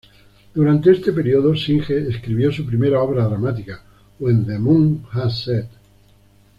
[0.55, 3.83] Durante este período, Synge escribió su primera obra dramática,
[4.17, 5.67] "When the Moon has Set".